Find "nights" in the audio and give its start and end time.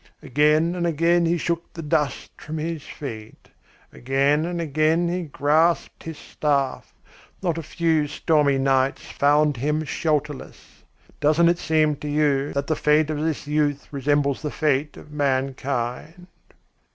8.57-9.03